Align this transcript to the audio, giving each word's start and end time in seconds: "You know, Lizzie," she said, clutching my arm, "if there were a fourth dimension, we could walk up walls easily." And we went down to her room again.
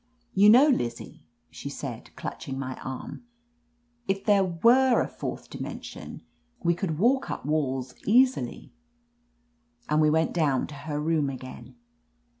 "You 0.33 0.49
know, 0.49 0.65
Lizzie," 0.67 1.27
she 1.51 1.69
said, 1.69 2.09
clutching 2.15 2.57
my 2.57 2.73
arm, 2.81 3.23
"if 4.07 4.25
there 4.25 4.43
were 4.43 4.99
a 4.99 5.07
fourth 5.07 5.47
dimension, 5.51 6.23
we 6.63 6.73
could 6.73 6.97
walk 6.97 7.29
up 7.29 7.45
walls 7.45 7.93
easily." 8.07 8.73
And 9.89 10.01
we 10.01 10.09
went 10.09 10.33
down 10.33 10.65
to 10.65 10.73
her 10.73 10.99
room 10.99 11.29
again. 11.29 11.75